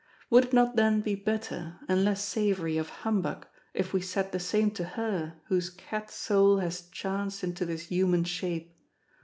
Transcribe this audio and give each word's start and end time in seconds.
Would 0.31 0.45
it 0.45 0.53
not 0.53 0.75
then 0.77 1.01
be 1.01 1.13
better, 1.13 1.77
and 1.87 2.03
less 2.03 2.25
savoury 2.25 2.75
of 2.79 2.89
humbug 2.89 3.45
if 3.75 3.93
we 3.93 4.01
said 4.01 4.31
the 4.31 4.39
same 4.39 4.71
to 4.71 4.83
her 4.83 5.35
whose 5.45 5.69
cat 5.69 6.09
soul 6.09 6.57
has 6.57 6.89
chanced 6.89 7.43
into 7.43 7.67
this 7.67 7.83
human 7.85 8.23
shape? 8.23 8.75